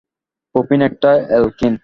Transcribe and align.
Propene 0.55 0.79
একটি 0.81 1.11
alkyne. 1.29 1.73